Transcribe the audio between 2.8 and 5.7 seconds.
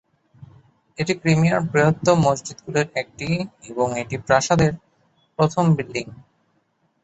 একটি এবং এটি প্রাসাদের প্রথম